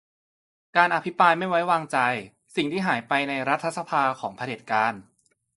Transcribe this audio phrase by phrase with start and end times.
[0.75, 1.97] การอภิปรายไม่ไว้วางใจ:
[2.55, 4.93] สิ่งที่หายไปในรัฐสภา ของเผด็จการ